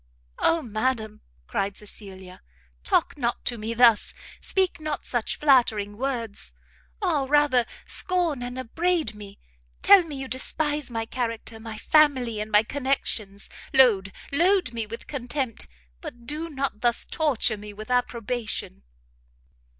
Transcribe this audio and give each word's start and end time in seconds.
"Oh 0.39 0.63
madam," 0.63 1.21
cried 1.45 1.77
Cecilia, 1.77 2.41
"talk 2.83 3.19
not 3.19 3.45
to 3.45 3.55
me 3.55 3.75
thus! 3.75 4.15
speak 4.39 4.79
not 4.79 5.05
such 5.05 5.35
flattering 5.37 5.95
words! 5.95 6.55
ah, 7.03 7.27
rather 7.29 7.67
scorn 7.85 8.41
and 8.41 8.57
upbraid 8.57 9.13
me, 9.13 9.37
tell 9.83 10.01
me 10.01 10.15
you 10.15 10.27
despise 10.27 10.89
my 10.89 11.05
character, 11.05 11.59
my 11.59 11.77
family 11.77 12.39
and 12.39 12.49
my 12.49 12.63
connections, 12.63 13.47
load, 13.75 14.11
load 14.31 14.73
me 14.73 14.87
with 14.87 15.05
contempt, 15.05 15.67
but 16.01 16.25
do 16.25 16.49
not 16.49 16.81
thus 16.81 17.05
torture 17.05 17.55
me 17.55 17.71
with 17.71 17.91
approbation!" 17.91 18.81